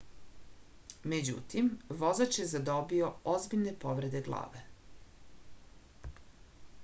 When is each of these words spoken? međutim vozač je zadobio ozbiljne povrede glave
međutim 1.11 1.67
vozač 2.03 2.39
je 2.39 2.45
zadobio 2.55 3.11
ozbiljne 3.33 3.73
povrede 3.83 4.21
glave 4.29 4.63